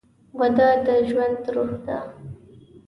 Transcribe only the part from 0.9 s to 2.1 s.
ژوند روح ده.